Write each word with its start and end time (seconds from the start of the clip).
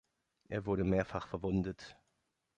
Er 0.49 0.65
wurde 0.65 0.83
mehrfach 0.83 1.27
verwundet. 1.27 1.95